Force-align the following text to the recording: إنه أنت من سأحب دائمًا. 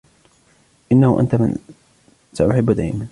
إنه 0.91 1.19
أنت 1.19 1.35
من 1.35 1.55
سأحب 2.33 2.71
دائمًا. 2.71 3.07